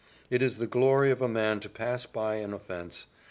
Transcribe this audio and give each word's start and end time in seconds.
'It 0.31 0.41
is 0.41 0.57
the 0.57 0.65
glory 0.65 1.11
of 1.11 1.21
a 1.21 1.27
man 1.27 1.59
to 1.59 1.69
pass 1.69 2.07
by 2.07 2.37
an 2.37 2.55
offence. 2.55 3.05